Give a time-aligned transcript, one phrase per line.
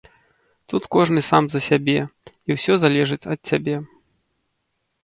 [0.69, 1.95] Тут кожны сам за сябе,
[2.49, 3.77] і ўсё залежыць ад цябе.